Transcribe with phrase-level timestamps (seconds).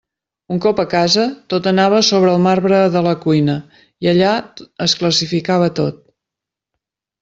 [0.53, 1.25] Un cop a casa,
[1.55, 3.61] tot anava a sobre el marbre de la cuina,
[4.09, 4.35] i allà
[4.91, 6.05] es classificava tot.